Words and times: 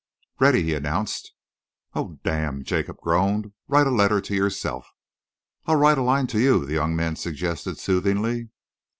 "Ready," 0.39 0.63
he 0.63 0.73
announced. 0.73 1.31
"Oh, 1.93 2.17
damn!" 2.23 2.63
Jacob 2.63 2.97
groaned. 3.01 3.51
"Write 3.67 3.85
a 3.85 3.91
letter 3.91 4.19
to 4.19 4.33
yourself." 4.35 4.89
"I'll 5.67 5.75
write 5.75 5.99
a 5.99 6.01
line 6.01 6.25
to 6.33 6.39
you," 6.39 6.65
the 6.65 6.73
young 6.73 6.95
man 6.95 7.17
suggested 7.17 7.77
soothingly. 7.77 8.49